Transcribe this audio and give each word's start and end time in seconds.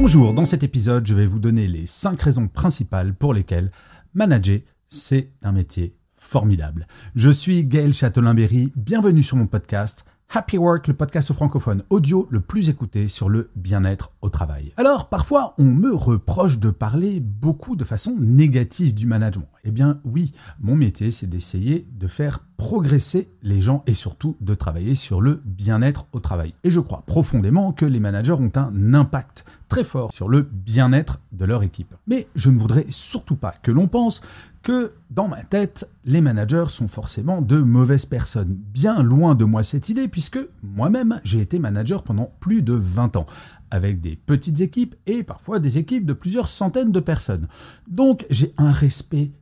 Bonjour, 0.00 0.32
dans 0.32 0.44
cet 0.44 0.62
épisode, 0.62 1.08
je 1.08 1.12
vais 1.12 1.26
vous 1.26 1.40
donner 1.40 1.66
les 1.66 1.84
5 1.84 2.22
raisons 2.22 2.46
principales 2.46 3.14
pour 3.14 3.34
lesquelles 3.34 3.72
manager, 4.14 4.60
c'est 4.86 5.32
un 5.42 5.50
métier 5.50 5.96
formidable. 6.14 6.86
Je 7.16 7.30
suis 7.30 7.64
Gaël 7.64 7.92
Châtelain-Berry, 7.92 8.72
bienvenue 8.76 9.24
sur 9.24 9.36
mon 9.36 9.48
podcast– 9.48 10.04
Happy 10.30 10.58
Work, 10.58 10.88
le 10.88 10.94
podcast 10.94 11.32
francophone 11.32 11.82
audio 11.88 12.28
le 12.30 12.40
plus 12.40 12.68
écouté 12.68 13.08
sur 13.08 13.30
le 13.30 13.50
bien-être 13.56 14.12
Alors, 14.76 15.08
parfois, 15.08 15.54
on 15.58 15.64
me 15.64 15.94
reproche 15.94 16.58
de 16.58 16.70
parler 16.70 17.20
beaucoup 17.20 17.76
de 17.76 17.84
façon 17.84 18.16
négative 18.18 18.94
du 18.94 19.06
management. 19.06 19.48
Eh 19.64 19.70
bien, 19.70 20.00
oui, 20.04 20.32
mon 20.60 20.76
métier, 20.76 21.10
c'est 21.10 21.26
d'essayer 21.26 21.86
de 21.92 22.06
faire 22.06 22.40
progresser 22.56 23.30
les 23.42 23.60
gens 23.60 23.84
et 23.86 23.92
surtout 23.92 24.36
de 24.40 24.54
travailler 24.54 24.94
sur 24.94 25.20
le 25.20 25.40
bien-être 25.44 26.06
au 26.12 26.20
travail. 26.20 26.54
Et 26.64 26.70
je 26.70 26.80
crois 26.80 27.02
profondément 27.06 27.72
que 27.72 27.84
les 27.84 28.00
managers 28.00 28.32
ont 28.32 28.52
un 28.56 28.94
impact 28.94 29.44
très 29.68 29.84
fort 29.84 30.12
sur 30.12 30.28
le 30.28 30.42
bien-être 30.42 31.20
de 31.32 31.44
leur 31.44 31.62
équipe. 31.62 31.94
Mais 32.06 32.26
je 32.34 32.50
ne 32.50 32.58
voudrais 32.58 32.86
surtout 32.88 33.36
pas 33.36 33.54
que 33.62 33.70
l'on 33.70 33.86
pense 33.86 34.22
que 34.62 34.92
dans 35.10 35.28
ma 35.28 35.42
tête, 35.44 35.88
les 36.04 36.20
managers 36.20 36.66
sont 36.68 36.88
forcément 36.88 37.40
de 37.40 37.58
mauvaises 37.58 38.06
personnes. 38.06 38.54
Bien 38.54 39.02
loin 39.02 39.34
de 39.34 39.44
moi 39.44 39.62
cette 39.62 39.88
idée, 39.88 40.08
puisque 40.08 40.38
moi-même, 40.62 41.20
j'ai 41.24 41.40
été 41.40 41.58
manager 41.58 42.02
pendant 42.02 42.32
plus 42.40 42.62
de 42.62 42.72
20 42.72 43.16
ans, 43.16 43.26
avec 43.70 44.00
des 44.00 44.16
petites 44.16 44.60
équipes 44.60 44.94
et 45.06 45.22
parfois 45.22 45.58
des 45.58 45.78
équipes 45.78 46.06
de 46.06 46.12
plusieurs 46.12 46.48
centaines 46.48 46.92
de 46.92 47.00
personnes. 47.00 47.48
Donc 47.88 48.26
j'ai 48.30 48.54
un 48.56 48.72
respect 48.72 49.32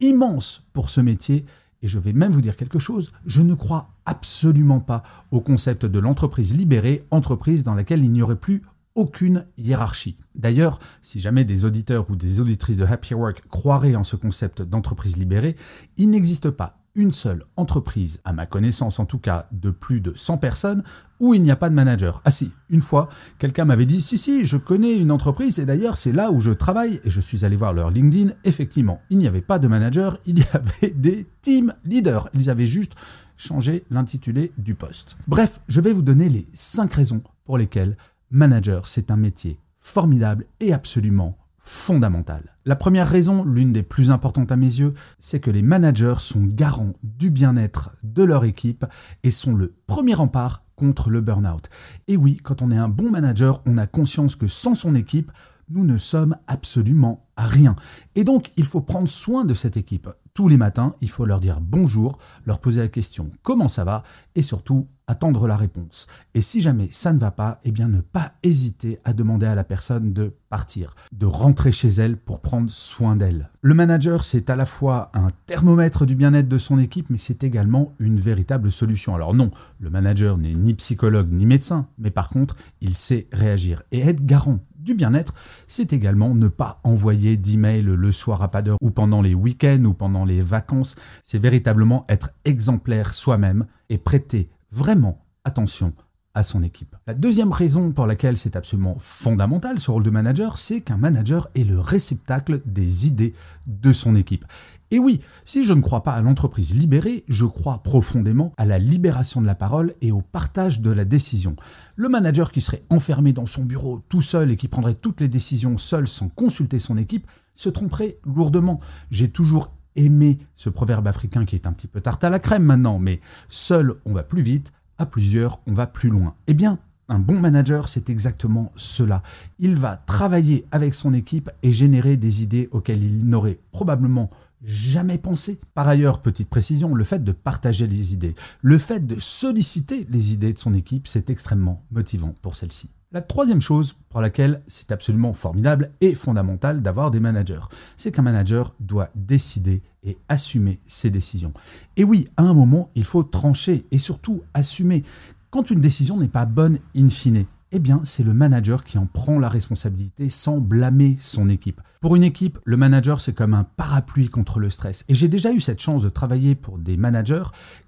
immense 0.00 0.64
pour 0.72 0.90
ce 0.90 1.00
métier 1.00 1.44
et 1.82 1.88
je 1.88 1.98
vais 1.98 2.12
même 2.12 2.32
vous 2.32 2.40
dire 2.40 2.56
quelque 2.56 2.78
chose, 2.78 3.12
je 3.26 3.42
ne 3.42 3.54
crois 3.54 3.90
absolument 4.06 4.80
pas 4.80 5.02
au 5.30 5.40
concept 5.40 5.84
de 5.84 5.98
l'entreprise 5.98 6.56
libérée, 6.56 7.04
entreprise 7.10 7.64
dans 7.64 7.74
laquelle 7.74 8.04
il 8.04 8.12
n'y 8.12 8.22
aurait 8.22 8.36
plus 8.36 8.62
aucune 8.94 9.46
hiérarchie. 9.56 10.16
D'ailleurs, 10.34 10.78
si 11.00 11.20
jamais 11.20 11.44
des 11.44 11.64
auditeurs 11.64 12.08
ou 12.10 12.16
des 12.16 12.40
auditrices 12.40 12.76
de 12.76 12.84
Happy 12.84 13.14
Work 13.14 13.48
croiraient 13.48 13.96
en 13.96 14.04
ce 14.04 14.16
concept 14.16 14.62
d'entreprise 14.62 15.16
libérée, 15.16 15.56
il 15.96 16.10
n'existe 16.10 16.50
pas 16.50 16.81
une 16.94 17.12
seule 17.12 17.44
entreprise, 17.56 18.20
à 18.24 18.32
ma 18.32 18.46
connaissance 18.46 18.98
en 18.98 19.06
tout 19.06 19.18
cas, 19.18 19.46
de 19.52 19.70
plus 19.70 20.00
de 20.00 20.12
100 20.14 20.38
personnes, 20.38 20.82
où 21.20 21.34
il 21.34 21.42
n'y 21.42 21.50
a 21.50 21.56
pas 21.56 21.68
de 21.68 21.74
manager. 21.74 22.20
Ah 22.24 22.30
si, 22.30 22.50
une 22.68 22.82
fois, 22.82 23.08
quelqu'un 23.38 23.64
m'avait 23.64 23.86
dit, 23.86 24.02
si, 24.02 24.18
si, 24.18 24.44
je 24.44 24.56
connais 24.56 24.96
une 24.96 25.10
entreprise, 25.10 25.58
et 25.58 25.66
d'ailleurs 25.66 25.96
c'est 25.96 26.12
là 26.12 26.30
où 26.30 26.40
je 26.40 26.50
travaille, 26.50 27.00
et 27.04 27.10
je 27.10 27.20
suis 27.20 27.44
allé 27.44 27.56
voir 27.56 27.72
leur 27.72 27.90
LinkedIn, 27.90 28.32
effectivement, 28.44 29.00
il 29.10 29.18
n'y 29.18 29.26
avait 29.26 29.40
pas 29.40 29.58
de 29.58 29.68
manager, 29.68 30.18
il 30.26 30.38
y 30.38 30.44
avait 30.52 30.90
des 30.90 31.26
team 31.42 31.72
leaders. 31.84 32.28
Ils 32.34 32.50
avaient 32.50 32.66
juste 32.66 32.92
changé 33.36 33.84
l'intitulé 33.90 34.52
du 34.58 34.74
poste. 34.74 35.16
Bref, 35.26 35.60
je 35.68 35.80
vais 35.80 35.92
vous 35.92 36.02
donner 36.02 36.28
les 36.28 36.46
5 36.54 36.92
raisons 36.92 37.22
pour 37.44 37.58
lesquelles 37.58 37.96
manager, 38.30 38.86
c'est 38.86 39.10
un 39.10 39.16
métier 39.16 39.58
formidable 39.80 40.46
et 40.60 40.72
absolument 40.72 41.36
fondamental. 41.62 42.56
La 42.64 42.76
première 42.76 43.08
raison, 43.08 43.44
l'une 43.44 43.72
des 43.72 43.82
plus 43.82 44.10
importantes 44.10 44.52
à 44.52 44.56
mes 44.56 44.66
yeux, 44.66 44.94
c'est 45.18 45.40
que 45.40 45.50
les 45.50 45.62
managers 45.62 46.16
sont 46.18 46.44
garants 46.44 46.94
du 47.02 47.30
bien-être 47.30 47.90
de 48.02 48.24
leur 48.24 48.44
équipe 48.44 48.84
et 49.22 49.30
sont 49.30 49.54
le 49.54 49.74
premier 49.86 50.14
rempart 50.14 50.64
contre 50.76 51.10
le 51.10 51.20
burn-out. 51.20 51.68
Et 52.08 52.16
oui, 52.16 52.38
quand 52.42 52.62
on 52.62 52.70
est 52.70 52.76
un 52.76 52.88
bon 52.88 53.10
manager, 53.10 53.62
on 53.66 53.78
a 53.78 53.86
conscience 53.86 54.36
que 54.36 54.48
sans 54.48 54.74
son 54.74 54.94
équipe, 54.94 55.30
nous 55.70 55.84
ne 55.84 55.98
sommes 55.98 56.36
absolument 56.46 57.26
rien. 57.36 57.76
Et 58.14 58.24
donc, 58.24 58.52
il 58.56 58.64
faut 58.64 58.80
prendre 58.80 59.08
soin 59.08 59.44
de 59.44 59.54
cette 59.54 59.76
équipe. 59.76 60.08
Tous 60.34 60.48
les 60.48 60.56
matins, 60.56 60.94
il 61.02 61.10
faut 61.10 61.26
leur 61.26 61.40
dire 61.40 61.60
bonjour, 61.60 62.18
leur 62.46 62.58
poser 62.58 62.80
la 62.80 62.88
question 62.88 63.30
comment 63.42 63.68
ça 63.68 63.84
va? 63.84 64.02
et 64.34 64.40
surtout 64.40 64.88
attendre 65.06 65.46
la 65.46 65.56
réponse. 65.56 66.06
Et 66.32 66.40
si 66.40 66.62
jamais 66.62 66.88
ça 66.90 67.12
ne 67.12 67.18
va 67.18 67.30
pas, 67.30 67.58
eh 67.64 67.70
bien 67.70 67.88
ne 67.88 68.00
pas 68.00 68.32
hésiter 68.42 68.98
à 69.04 69.12
demander 69.12 69.44
à 69.44 69.54
la 69.54 69.64
personne 69.64 70.14
de 70.14 70.32
partir, 70.48 70.94
de 71.12 71.26
rentrer 71.26 71.70
chez 71.70 71.88
elle 71.88 72.16
pour 72.16 72.40
prendre 72.40 72.70
soin 72.70 73.14
d'elle. 73.14 73.50
Le 73.60 73.74
manager, 73.74 74.24
c'est 74.24 74.48
à 74.48 74.56
la 74.56 74.64
fois 74.64 75.10
un 75.12 75.28
thermomètre 75.46 76.06
du 76.06 76.14
bien-être 76.14 76.48
de 76.48 76.56
son 76.56 76.78
équipe, 76.78 77.10
mais 77.10 77.18
c'est 77.18 77.44
également 77.44 77.92
une 77.98 78.20
véritable 78.20 78.72
solution. 78.72 79.14
Alors 79.14 79.34
non, 79.34 79.50
le 79.80 79.90
manager 79.90 80.38
n'est 80.38 80.54
ni 80.54 80.72
psychologue 80.74 81.30
ni 81.30 81.44
médecin, 81.44 81.88
mais 81.98 82.10
par 82.10 82.30
contre, 82.30 82.56
il 82.80 82.94
sait 82.94 83.28
réagir 83.32 83.82
et 83.92 84.00
être 84.00 84.24
garant 84.24 84.60
du 84.82 84.94
bien-être, 84.94 85.34
c'est 85.66 85.92
également 85.92 86.34
ne 86.34 86.48
pas 86.48 86.80
envoyer 86.84 87.36
d'emails 87.36 87.82
le 87.82 88.12
soir 88.12 88.42
à 88.42 88.50
pas 88.50 88.62
d'heure 88.62 88.78
ou 88.80 88.90
pendant 88.90 89.22
les 89.22 89.34
week-ends 89.34 89.84
ou 89.84 89.94
pendant 89.94 90.24
les 90.24 90.42
vacances. 90.42 90.96
C'est 91.22 91.38
véritablement 91.38 92.04
être 92.08 92.30
exemplaire 92.44 93.14
soi-même 93.14 93.66
et 93.88 93.98
prêter 93.98 94.50
vraiment 94.70 95.24
attention 95.44 95.92
à 96.34 96.42
son 96.42 96.62
équipe. 96.62 96.96
La 97.06 97.14
deuxième 97.14 97.52
raison 97.52 97.92
pour 97.92 98.06
laquelle 98.06 98.38
c'est 98.38 98.56
absolument 98.56 98.96
fondamental 98.98 99.78
ce 99.78 99.90
rôle 99.90 100.02
de 100.02 100.10
manager, 100.10 100.56
c'est 100.56 100.80
qu'un 100.80 100.96
manager 100.96 101.48
est 101.54 101.64
le 101.64 101.78
réceptacle 101.78 102.62
des 102.64 103.06
idées 103.06 103.34
de 103.66 103.92
son 103.92 104.16
équipe. 104.16 104.46
Et 104.92 104.98
oui, 104.98 105.22
si 105.46 105.64
je 105.64 105.72
ne 105.72 105.80
crois 105.80 106.02
pas 106.02 106.12
à 106.12 106.20
l'entreprise 106.20 106.74
libérée, 106.74 107.24
je 107.26 107.46
crois 107.46 107.82
profondément 107.82 108.52
à 108.58 108.66
la 108.66 108.78
libération 108.78 109.40
de 109.40 109.46
la 109.46 109.54
parole 109.54 109.94
et 110.02 110.12
au 110.12 110.20
partage 110.20 110.82
de 110.82 110.90
la 110.90 111.06
décision. 111.06 111.56
Le 111.96 112.10
manager 112.10 112.52
qui 112.52 112.60
serait 112.60 112.84
enfermé 112.90 113.32
dans 113.32 113.46
son 113.46 113.64
bureau 113.64 114.02
tout 114.10 114.20
seul 114.20 114.50
et 114.50 114.56
qui 114.56 114.68
prendrait 114.68 114.92
toutes 114.92 115.22
les 115.22 115.28
décisions 115.28 115.78
seul 115.78 116.06
sans 116.06 116.28
consulter 116.28 116.78
son 116.78 116.98
équipe 116.98 117.26
se 117.54 117.70
tromperait 117.70 118.18
lourdement. 118.26 118.80
J'ai 119.10 119.30
toujours 119.30 119.72
aimé 119.96 120.36
ce 120.56 120.68
proverbe 120.68 121.06
africain 121.06 121.46
qui 121.46 121.54
est 121.54 121.66
un 121.66 121.72
petit 121.72 121.88
peu 121.88 122.02
tarte 122.02 122.22
à 122.22 122.28
la 122.28 122.38
crème 122.38 122.64
maintenant, 122.64 122.98
mais 122.98 123.22
seul 123.48 123.94
on 124.04 124.12
va 124.12 124.22
plus 124.22 124.42
vite, 124.42 124.74
à 124.98 125.06
plusieurs 125.06 125.60
on 125.66 125.72
va 125.72 125.86
plus 125.86 126.10
loin. 126.10 126.34
Eh 126.48 126.54
bien, 126.54 126.78
un 127.08 127.18
bon 127.18 127.40
manager, 127.40 127.88
c'est 127.88 128.10
exactement 128.10 128.72
cela. 128.76 129.22
Il 129.58 129.74
va 129.74 129.96
travailler 129.96 130.66
avec 130.70 130.94
son 130.94 131.12
équipe 131.12 131.50
et 131.62 131.72
générer 131.72 132.16
des 132.16 132.42
idées 132.42 132.68
auxquelles 132.72 133.02
il 133.02 133.26
n'aurait 133.26 133.58
probablement 133.70 134.30
jamais 134.62 135.18
pensé. 135.18 135.58
Par 135.74 135.88
ailleurs, 135.88 136.20
petite 136.20 136.48
précision, 136.48 136.94
le 136.94 137.04
fait 137.04 137.22
de 137.24 137.32
partager 137.32 137.86
les 137.86 138.12
idées, 138.12 138.34
le 138.60 138.78
fait 138.78 139.06
de 139.06 139.18
solliciter 139.18 140.06
les 140.10 140.32
idées 140.32 140.52
de 140.52 140.58
son 140.58 140.74
équipe, 140.74 141.06
c'est 141.06 141.30
extrêmement 141.30 141.84
motivant 141.90 142.34
pour 142.42 142.56
celle-ci. 142.56 142.90
La 143.12 143.20
troisième 143.20 143.60
chose 143.60 143.94
pour 144.08 144.22
laquelle 144.22 144.62
c'est 144.66 144.90
absolument 144.90 145.34
formidable 145.34 145.90
et 146.00 146.14
fondamental 146.14 146.80
d'avoir 146.80 147.10
des 147.10 147.20
managers, 147.20 147.60
c'est 147.98 148.10
qu'un 148.10 148.22
manager 148.22 148.74
doit 148.80 149.10
décider 149.14 149.82
et 150.02 150.16
assumer 150.30 150.80
ses 150.86 151.10
décisions. 151.10 151.52
Et 151.98 152.04
oui, 152.04 152.28
à 152.38 152.42
un 152.42 152.54
moment, 152.54 152.90
il 152.94 153.04
faut 153.04 153.22
trancher 153.22 153.84
et 153.90 153.98
surtout 153.98 154.42
assumer. 154.54 155.02
Quand 155.50 155.70
une 155.70 155.82
décision 155.82 156.16
n'est 156.16 156.26
pas 156.26 156.46
bonne 156.46 156.78
in 156.96 157.10
fine, 157.10 157.44
eh 157.72 157.78
bien, 157.78 158.02
c'est 158.04 158.22
le 158.22 158.34
manager 158.34 158.84
qui 158.84 158.98
en 158.98 159.06
prend 159.06 159.38
la 159.38 159.48
responsabilité 159.48 160.28
sans 160.28 160.58
blâmer 160.58 161.16
son 161.18 161.48
équipe. 161.48 161.80
Pour 162.02 162.16
une 162.16 162.22
équipe, 162.22 162.58
le 162.64 162.76
manager, 162.76 163.20
c'est 163.20 163.32
comme 163.32 163.54
un 163.54 163.64
parapluie 163.64 164.28
contre 164.28 164.60
le 164.60 164.68
stress. 164.68 165.04
Et 165.08 165.14
j'ai 165.14 165.28
déjà 165.28 165.52
eu 165.52 165.60
cette 165.60 165.80
chance 165.80 166.02
de 166.02 166.10
travailler 166.10 166.54
pour 166.54 166.78
des 166.78 166.98
managers 166.98 167.44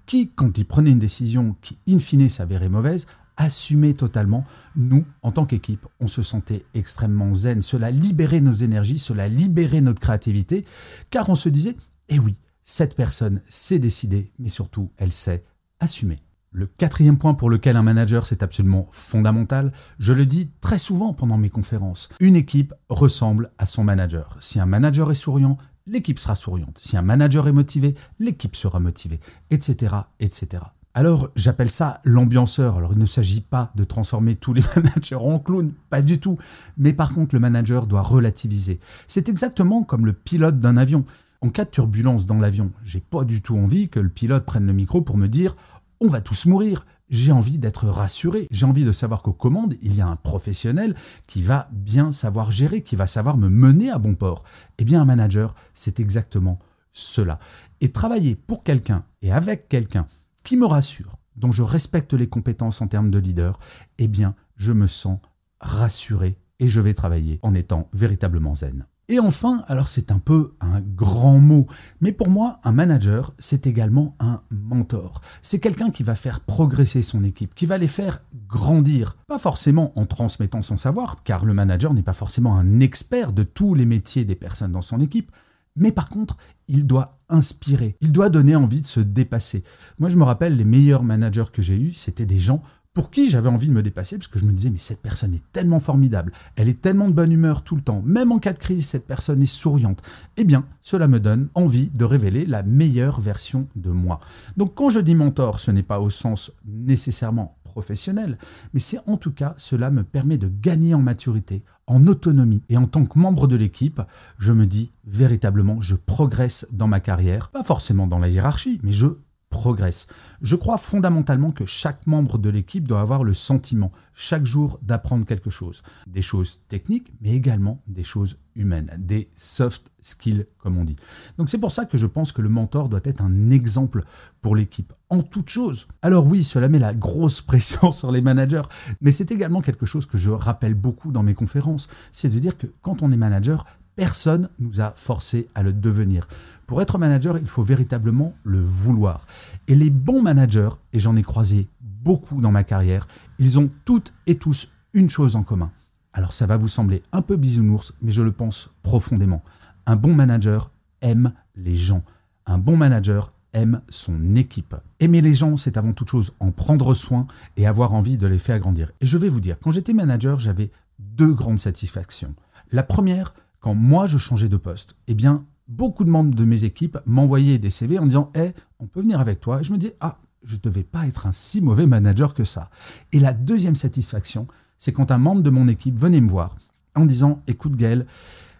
qui, 0.07 0.31
quand 0.31 0.57
ils 0.57 0.65
prenaient 0.65 0.91
une 0.91 0.99
décision 0.99 1.55
qui, 1.61 1.77
in 1.87 1.99
fine, 1.99 2.27
s'avérait 2.27 2.69
mauvaise, 2.69 3.05
assumer 3.37 3.93
totalement, 3.93 4.43
nous, 4.75 5.05
en 5.21 5.31
tant 5.31 5.45
qu'équipe, 5.45 5.85
on 5.99 6.07
se 6.07 6.23
sentait 6.23 6.63
extrêmement 6.73 7.35
zen. 7.35 7.61
Cela 7.61 7.91
libérait 7.91 8.41
nos 8.41 8.53
énergies, 8.53 8.99
cela 8.99 9.27
libérait 9.27 9.81
notre 9.81 10.01
créativité, 10.01 10.65
car 11.11 11.29
on 11.29 11.35
se 11.35 11.49
disait, 11.49 11.77
eh 12.09 12.17
oui, 12.17 12.39
cette 12.63 12.95
personne 12.95 13.41
sait 13.45 13.79
décider, 13.79 14.31
mais 14.39 14.49
surtout, 14.49 14.89
elle 14.97 15.11
sait 15.11 15.43
assumer. 15.79 16.17
Le 16.57 16.67
quatrième 16.67 17.17
point 17.17 17.33
pour 17.33 17.49
lequel 17.49 17.75
un 17.75 17.83
manager 17.83 18.25
c'est 18.25 18.41
absolument 18.41 18.87
fondamental, 18.91 19.73
je 19.99 20.13
le 20.13 20.25
dis 20.25 20.49
très 20.61 20.77
souvent 20.77 21.11
pendant 21.11 21.37
mes 21.37 21.49
conférences, 21.49 22.07
une 22.21 22.37
équipe 22.37 22.73
ressemble 22.87 23.51
à 23.57 23.65
son 23.65 23.83
manager. 23.83 24.37
Si 24.39 24.61
un 24.61 24.65
manager 24.65 25.11
est 25.11 25.15
souriant, 25.15 25.57
l'équipe 25.85 26.17
sera 26.17 26.37
souriante. 26.37 26.79
Si 26.81 26.95
un 26.95 27.01
manager 27.01 27.49
est 27.49 27.51
motivé, 27.51 27.93
l'équipe 28.19 28.55
sera 28.55 28.79
motivée, 28.79 29.19
etc., 29.49 29.95
etc. 30.21 30.63
Alors 30.93 31.29
j'appelle 31.35 31.69
ça 31.69 31.99
l'ambianceur. 32.05 32.77
Alors 32.77 32.93
il 32.93 32.99
ne 32.99 33.05
s'agit 33.05 33.41
pas 33.41 33.73
de 33.75 33.83
transformer 33.83 34.35
tous 34.35 34.53
les 34.53 34.63
managers 34.77 35.15
en 35.15 35.39
clowns, 35.39 35.73
pas 35.89 36.01
du 36.01 36.21
tout. 36.21 36.37
Mais 36.77 36.93
par 36.93 37.13
contre 37.13 37.35
le 37.35 37.41
manager 37.41 37.85
doit 37.85 38.01
relativiser. 38.01 38.79
C'est 39.07 39.27
exactement 39.27 39.83
comme 39.83 40.05
le 40.05 40.13
pilote 40.13 40.61
d'un 40.61 40.77
avion. 40.77 41.03
En 41.41 41.49
cas 41.49 41.65
de 41.65 41.69
turbulence 41.69 42.25
dans 42.25 42.39
l'avion, 42.39 42.71
j'ai 42.85 43.01
pas 43.01 43.25
du 43.25 43.41
tout 43.41 43.57
envie 43.57 43.89
que 43.89 43.99
le 43.99 44.07
pilote 44.07 44.45
prenne 44.45 44.65
le 44.65 44.73
micro 44.73 45.01
pour 45.01 45.17
me 45.17 45.27
dire 45.27 45.57
on 46.05 46.09
va 46.09 46.21
tous 46.21 46.45
mourir. 46.45 46.85
j'ai 47.09 47.31
envie 47.31 47.57
d'être 47.57 47.87
rassuré. 47.87 48.47
J'ai 48.51 48.65
envie 48.65 48.85
de 48.85 48.91
savoir 48.91 49.23
qu'aux 49.23 49.33
commandes, 49.33 49.75
il 49.81 49.95
y 49.95 50.01
a 50.01 50.07
un 50.07 50.15
professionnel 50.15 50.95
qui 51.27 51.41
va 51.41 51.67
bien 51.71 52.11
savoir 52.11 52.51
gérer, 52.51 52.83
qui 52.83 52.95
va 52.95 53.07
savoir 53.07 53.37
me 53.37 53.49
mener 53.49 53.89
à 53.89 53.97
bon 53.97 54.13
port. 54.13 54.43
Eh 54.77 54.85
bien, 54.85 55.01
un 55.01 55.05
manager, 55.05 55.55
c'est 55.73 55.99
exactement 55.99 56.59
cela. 56.93 57.39
Et 57.81 57.91
travailler 57.91 58.35
pour 58.35 58.63
quelqu'un 58.63 59.03
et 59.23 59.31
avec 59.31 59.67
quelqu'un 59.67 60.07
qui 60.43 60.57
me 60.57 60.65
rassure, 60.65 61.17
dont 61.35 61.51
je 61.51 61.63
respecte 61.63 62.13
les 62.13 62.29
compétences 62.29 62.81
en 62.81 62.87
termes 62.87 63.09
de 63.09 63.17
leader, 63.17 63.59
eh 63.97 64.07
bien, 64.07 64.35
je 64.55 64.73
me 64.73 64.85
sens 64.87 65.19
rassuré 65.59 66.37
et 66.59 66.69
je 66.69 66.81
vais 66.81 66.93
travailler 66.93 67.39
en 67.41 67.55
étant 67.55 67.89
véritablement 67.93 68.53
zen. 68.53 68.85
Et 69.07 69.19
enfin, 69.19 69.63
alors 69.67 69.87
c'est 69.87 70.11
un 70.11 70.17
peu 70.17 70.55
un 70.59 70.81
grand 70.81 71.37
mot, 71.37 71.67
mais 72.01 72.11
pour 72.11 72.27
moi, 72.27 72.59
un 72.63 72.71
manager, 72.71 73.33
c'est 73.37 73.67
également 73.67 74.15
un 74.19 74.41
mentor. 74.49 75.21
C'est 75.43 75.59
quelqu'un 75.59 75.91
qui 75.91 76.01
va 76.01 76.15
faire 76.15 76.39
progresser 76.39 77.03
son 77.03 77.23
équipe, 77.23 77.53
qui 77.53 77.67
va 77.67 77.77
les 77.77 77.87
faire 77.87 78.23
grandir. 78.47 79.15
Pas 79.27 79.37
forcément 79.37 79.97
en 79.99 80.07
transmettant 80.07 80.63
son 80.63 80.75
savoir, 80.75 81.21
car 81.23 81.45
le 81.45 81.53
manager 81.53 81.93
n'est 81.93 82.01
pas 82.01 82.13
forcément 82.13 82.57
un 82.57 82.79
expert 82.79 83.31
de 83.31 83.43
tous 83.43 83.75
les 83.75 83.85
métiers 83.85 84.25
des 84.25 84.35
personnes 84.35 84.71
dans 84.71 84.81
son 84.81 84.99
équipe, 84.99 85.31
mais 85.75 85.91
par 85.91 86.09
contre, 86.09 86.37
il 86.67 86.87
doit 86.87 87.19
inspirer, 87.29 87.97
il 88.01 88.11
doit 88.11 88.29
donner 88.29 88.55
envie 88.55 88.81
de 88.81 88.87
se 88.87 89.01
dépasser. 89.01 89.63
Moi, 89.99 90.09
je 90.09 90.17
me 90.17 90.23
rappelle, 90.23 90.55
les 90.55 90.63
meilleurs 90.63 91.03
managers 91.03 91.51
que 91.53 91.61
j'ai 91.61 91.75
eus, 91.75 91.93
c'était 91.93 92.25
des 92.25 92.39
gens 92.39 92.63
pour 92.95 93.11
qui 93.11 93.29
j'avais 93.29 93.49
envie 93.49 93.67
de 93.67 93.73
me 93.73 93.83
dépasser, 93.83 94.17
parce 94.17 94.29
que 94.29 94.39
je 94.39 94.45
me 94.45 94.53
disais, 94.53 94.69
mais 94.69 94.79
cette 94.79 95.01
personne 95.01 95.33
est 95.33 95.43
tellement 95.51 95.81
formidable, 95.81 96.31
elle 96.55 96.69
est 96.69 96.81
tellement 96.81 97.07
de 97.07 97.13
bonne 97.13 97.31
humeur 97.31 97.61
tout 97.61 97.75
le 97.75 97.81
temps, 97.81 98.01
même 98.05 98.31
en 98.31 98.39
cas 98.39 98.53
de 98.53 98.57
crise, 98.57 98.87
cette 98.87 99.05
personne 99.05 99.43
est 99.43 99.45
souriante. 99.45 100.01
Eh 100.37 100.45
bien, 100.45 100.65
cela 100.81 101.09
me 101.09 101.19
donne 101.19 101.49
envie 101.55 101.89
de 101.89 102.05
révéler 102.05 102.45
la 102.45 102.63
meilleure 102.63 103.19
version 103.19 103.67
de 103.75 103.91
moi. 103.91 104.21
Donc 104.55 104.75
quand 104.75 104.89
je 104.89 105.01
dis 105.01 105.13
mentor, 105.13 105.59
ce 105.59 105.71
n'est 105.71 105.83
pas 105.83 105.99
au 105.99 106.09
sens 106.09 106.53
nécessairement 106.65 107.57
professionnel, 107.65 108.37
mais 108.73 108.79
c'est 108.79 108.99
en 109.05 109.17
tout 109.17 109.33
cas, 109.33 109.53
cela 109.57 109.91
me 109.91 110.03
permet 110.03 110.37
de 110.37 110.47
gagner 110.47 110.93
en 110.93 111.01
maturité, 111.01 111.63
en 111.87 112.07
autonomie. 112.07 112.63
Et 112.69 112.77
en 112.77 112.87
tant 112.87 113.05
que 113.05 113.19
membre 113.19 113.47
de 113.47 113.57
l'équipe, 113.57 114.01
je 114.39 114.53
me 114.53 114.65
dis 114.65 114.93
véritablement, 115.05 115.81
je 115.81 115.95
progresse 115.95 116.65
dans 116.71 116.87
ma 116.87 117.01
carrière, 117.01 117.49
pas 117.49 117.63
forcément 117.63 118.07
dans 118.07 118.19
la 118.19 118.29
hiérarchie, 118.29 118.79
mais 118.83 118.93
je 118.93 119.07
progresse. 119.55 120.07
Je 120.41 120.57
crois 120.57 120.77
fondamentalement 120.77 121.51
que 121.51 121.65
chaque 121.65 122.05
membre 122.07 122.37
de 122.37 122.49
l'équipe 122.49 122.87
doit 122.87 122.99
avoir 122.99 123.23
le 123.23 123.33
sentiment, 123.33 123.91
chaque 124.13 124.45
jour, 124.45 124.79
d'apprendre 124.81 125.25
quelque 125.25 125.49
chose. 125.49 125.81
Des 126.07 126.21
choses 126.21 126.61
techniques, 126.67 127.13
mais 127.21 127.31
également 127.31 127.81
des 127.87 128.03
choses 128.03 128.37
humaines, 128.55 128.91
des 128.97 129.29
soft 129.33 129.91
skills, 130.01 130.45
comme 130.57 130.77
on 130.77 130.83
dit. 130.83 130.97
Donc 131.37 131.49
c'est 131.49 131.57
pour 131.57 131.71
ça 131.71 131.85
que 131.85 131.97
je 131.97 132.05
pense 132.05 132.33
que 132.33 132.41
le 132.41 132.49
mentor 132.49 132.89
doit 132.89 132.99
être 133.05 133.21
un 133.21 133.49
exemple 133.49 134.03
pour 134.41 134.57
l'équipe, 134.57 134.91
en 135.09 135.23
toute 135.23 135.49
chose. 135.49 135.87
Alors 136.01 136.27
oui, 136.27 136.43
cela 136.43 136.67
met 136.67 136.79
la 136.79 136.93
grosse 136.93 137.41
pression 137.49 137.93
sur 137.93 138.11
les 138.11 138.21
managers, 138.21 138.63
mais 138.99 139.13
c'est 139.13 139.31
également 139.31 139.61
quelque 139.61 139.85
chose 139.85 140.05
que 140.05 140.17
je 140.17 140.31
rappelle 140.31 140.73
beaucoup 140.73 141.13
dans 141.13 141.23
mes 141.23 141.33
conférences, 141.33 141.87
c'est 142.11 142.29
de 142.29 142.39
dire 142.39 142.57
que 142.57 142.67
quand 142.81 143.01
on 143.01 143.11
est 143.13 143.17
manager, 143.17 143.65
Personne 143.95 144.49
nous 144.59 144.81
a 144.81 144.91
forcé 144.91 145.47
à 145.55 145.63
le 145.63 145.71
devenir. 145.71 146.27
Pour 146.67 146.81
être 146.81 146.97
manager, 146.97 147.37
il 147.37 147.47
faut 147.47 147.63
véritablement 147.63 148.33
le 148.43 148.59
vouloir. 148.59 149.25
Et 149.67 149.75
les 149.75 149.89
bons 149.89 150.21
managers, 150.21 150.69
et 150.91 150.99
j'en 150.99 151.15
ai 151.15 151.23
croisé 151.23 151.67
beaucoup 151.81 152.41
dans 152.41 152.51
ma 152.51 152.63
carrière, 152.63 153.07
ils 153.39 153.57
ont 153.57 153.69
toutes 153.85 154.13
et 154.27 154.35
tous 154.35 154.71
une 154.93 155.09
chose 155.09 155.35
en 155.35 155.43
commun. 155.43 155.71
Alors 156.13 156.33
ça 156.33 156.45
va 156.45 156.57
vous 156.57 156.67
sembler 156.67 157.03
un 157.11 157.21
peu 157.21 157.35
bisounours, 157.35 157.93
mais 158.01 158.11
je 158.11 158.21
le 158.21 158.31
pense 158.31 158.69
profondément. 158.83 159.43
Un 159.85 159.95
bon 159.95 160.13
manager 160.13 160.71
aime 161.01 161.33
les 161.55 161.77
gens. 161.77 162.03
Un 162.45 162.57
bon 162.57 162.77
manager 162.77 163.33
aime 163.53 163.81
son 163.89 164.35
équipe. 164.35 164.75
Aimer 164.99 165.21
les 165.21 165.33
gens, 165.33 165.57
c'est 165.57 165.77
avant 165.77 165.93
toute 165.93 166.09
chose 166.09 166.33
en 166.39 166.51
prendre 166.51 166.93
soin 166.93 167.27
et 167.57 167.67
avoir 167.67 167.93
envie 167.93 168.17
de 168.17 168.27
les 168.27 168.39
faire 168.39 168.59
grandir. 168.59 168.91
Et 169.01 169.05
je 169.05 169.17
vais 169.17 169.29
vous 169.29 169.39
dire, 169.39 169.57
quand 169.61 169.71
j'étais 169.71 169.93
manager, 169.93 170.39
j'avais 170.39 170.71
deux 170.99 171.33
grandes 171.33 171.59
satisfactions. 171.59 172.35
La 172.71 172.83
première, 172.83 173.33
quand 173.65 173.73
moi 173.73 174.05
je 174.05 174.19
changeais 174.19 174.47
de 174.47 174.57
poste, 174.57 174.95
eh 175.07 175.15
bien, 175.15 175.43
beaucoup 175.67 176.03
de 176.03 176.11
membres 176.11 176.35
de 176.35 176.45
mes 176.45 176.65
équipes 176.65 176.99
m'envoyaient 177.07 177.57
des 177.57 177.71
CV 177.71 177.97
en 177.97 178.05
disant 178.05 178.31
Eh, 178.35 178.53
on 178.77 178.85
peut 178.85 179.01
venir 179.01 179.19
avec 179.19 179.39
toi. 179.39 179.59
Et 179.59 179.63
je 179.63 179.73
me 179.73 179.79
dis 179.79 179.91
Ah, 180.01 180.19
je 180.43 180.57
ne 180.57 180.61
devais 180.61 180.83
pas 180.83 181.07
être 181.07 181.25
un 181.25 181.31
si 181.31 181.61
mauvais 181.61 181.87
manager 181.87 182.35
que 182.35 182.43
ça. 182.43 182.69
Et 183.11 183.19
la 183.19 183.33
deuxième 183.33 183.75
satisfaction, 183.75 184.45
c'est 184.77 184.93
quand 184.93 185.09
un 185.09 185.17
membre 185.17 185.41
de 185.41 185.49
mon 185.49 185.67
équipe 185.67 185.97
venait 185.97 186.21
me 186.21 186.29
voir 186.29 186.57
en 186.93 187.05
disant 187.07 187.41
Écoute, 187.47 187.75
Gaël, 187.75 188.05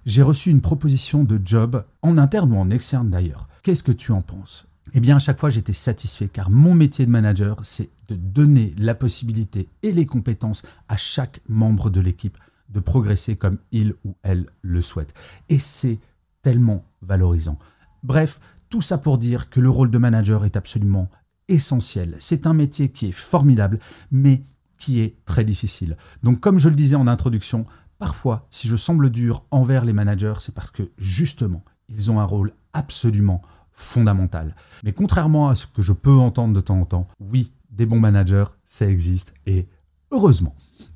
j'ai 0.07 0.23
reçu 0.23 0.49
une 0.49 0.61
proposition 0.61 1.23
de 1.23 1.39
job, 1.45 1.85
en 2.01 2.17
interne 2.17 2.51
ou 2.53 2.57
en 2.57 2.71
externe 2.71 3.11
d'ailleurs. 3.11 3.47
Qu'est-ce 3.61 3.83
que 3.83 3.91
tu 3.91 4.11
en 4.11 4.23
penses? 4.23 4.65
Eh 4.95 5.01
bien, 5.01 5.17
à 5.17 5.19
chaque 5.19 5.39
fois, 5.39 5.51
j'étais 5.51 5.71
satisfait 5.71 6.29
car 6.29 6.49
mon 6.49 6.73
métier 6.73 7.05
de 7.05 7.11
manager, 7.11 7.59
c'est 7.61 7.91
de 8.07 8.15
donner 8.15 8.73
la 8.79 8.95
possibilité 8.95 9.69
et 9.83 9.91
les 9.91 10.07
compétences 10.07 10.63
à 10.89 10.97
chaque 10.97 11.41
membre 11.47 11.91
de 11.91 12.01
l'équipe 12.01 12.39
de 12.69 12.79
progresser 12.79 13.35
comme 13.35 13.57
il 13.71 13.93
ou 14.03 14.15
elle 14.23 14.47
le 14.61 14.81
souhaite. 14.81 15.13
Et 15.49 15.59
c'est 15.59 15.99
tellement 16.41 16.85
valorisant. 17.01 17.57
Bref, 18.03 18.39
tout 18.69 18.81
ça 18.81 18.97
pour 18.97 19.17
dire 19.17 19.49
que 19.49 19.59
le 19.59 19.69
rôle 19.69 19.91
de 19.91 19.97
manager 19.97 20.45
est 20.45 20.57
absolument 20.57 21.09
essentiel. 21.47 22.15
C'est 22.19 22.47
un 22.47 22.53
métier 22.53 22.89
qui 22.89 23.07
est 23.07 23.11
formidable, 23.11 23.79
mais 24.11 24.43
qui 24.77 24.99
est 24.99 25.15
très 25.25 25.43
difficile. 25.43 25.97
Donc 26.23 26.39
comme 26.39 26.59
je 26.59 26.69
le 26.69 26.75
disais 26.75 26.95
en 26.95 27.07
introduction, 27.07 27.65
parfois, 27.97 28.47
si 28.49 28.67
je 28.67 28.75
semble 28.75 29.09
dur 29.09 29.45
envers 29.51 29.85
les 29.85 29.93
managers, 29.93 30.35
c'est 30.39 30.53
parce 30.53 30.71
que 30.71 30.91
justement, 30.97 31.63
ils 31.89 32.11
ont 32.11 32.19
un 32.19 32.25
rôle 32.25 32.53
absolument 32.73 33.41
fondamental. 33.71 34.55
Mais 34.83 34.93
contrairement 34.93 35.49
à 35.49 35.55
ce 35.55 35.67
que 35.67 35.81
je 35.81 35.93
peux 35.93 36.11
entendre 36.11 36.53
de 36.53 36.61
temps 36.61 36.79
en 36.79 36.85
temps, 36.85 37.07
oui, 37.19 37.51
des 37.69 37.85
bons 37.85 37.99
managers, 37.99 38.45
ça 38.65 38.87
existe, 38.87 39.33
et 39.45 39.67
heureusement. 40.11 40.55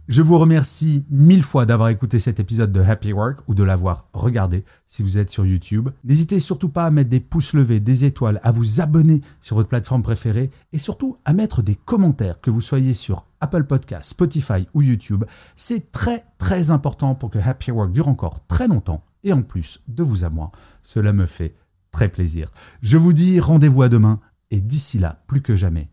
Je 0.10 0.24
vous 0.24 0.40
remercie 0.40 1.06
mille 1.12 1.44
fois 1.44 1.68
d'avoir 1.68 1.90
écouté 1.90 2.18
cet 2.18 2.40
épisode 2.40 2.72
de 2.72 2.82
Happy 2.82 3.14
Work 3.14 3.42
ou 3.48 3.54
de 3.54 3.62
l'avoir 3.62 4.08
regardé 4.12 4.66
si 4.88 5.04
vous 5.04 5.20
êtes 5.20 5.30
sur 5.30 5.46
YouTube. 5.46 5.90
N'hésitez 6.04 6.40
surtout 6.40 6.70
pas 6.70 6.86
à 6.88 6.90
mettre 6.90 7.12
des 7.12 7.20
pouces 7.20 7.54
levés, 7.54 7.80
des 7.80 8.06
étoiles, 8.06 8.40
à 8.42 8.52
vous 8.52 8.82
abonner 8.82 9.22
sur 9.40 9.56
votre 9.56 9.70
plateforme 9.70 10.02
préférée 10.02 10.50
et 10.74 10.80
surtout 10.80 11.18
à 11.26 11.34
mettre 11.34 11.62
des 11.62 11.76
commentaires, 11.76 12.42
que 12.42 12.50
vous 12.50 12.60
soyez 12.60 12.96
sur 12.96 13.28
Apple 13.40 13.66
Podcast, 13.66 14.10
Spotify 14.10 14.68
ou 14.74 14.82
YouTube. 14.82 15.26
C'est 15.56 15.92
très 15.92 16.26
très 16.40 16.72
important 16.72 17.14
pour 17.14 17.30
que 17.30 17.38
Happy 17.38 17.70
Work 17.70 17.92
dure 17.92 18.08
encore 18.08 18.48
très 18.48 18.68
longtemps 18.68 19.04
et 19.24 19.32
en 19.32 19.44
plus 19.44 19.80
de 19.88 20.02
vous 20.02 20.24
à 20.24 20.32
moi, 20.32 20.52
cela 20.82 21.14
me 21.14 21.28
fait 21.28 21.54
très 21.92 22.10
plaisir. 22.10 22.52
Je 22.82 22.98
vous 22.98 23.14
dis 23.14 23.40
rendez-vous 23.40 23.84
à 23.84 23.90
demain 23.90 24.20
et 24.50 24.60
d'ici 24.60 24.98
là, 24.98 25.22
plus 25.28 25.44
que 25.44 25.56
jamais, 25.56 25.88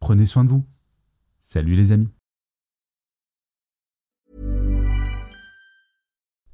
prenez 0.00 0.26
soin 0.26 0.42
de 0.42 0.48
vous. 0.48 0.64
Salut 1.38 1.76
les 1.76 1.92
amis. 1.92 2.08